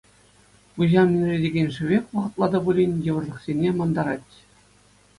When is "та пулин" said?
2.57-2.91